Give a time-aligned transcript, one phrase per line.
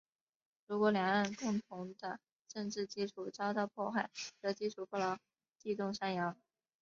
[0.65, 4.09] 如果两岸共同的政治基础遭到破坏，
[4.41, 5.19] 则基础不牢，
[5.59, 6.35] 地动山摇。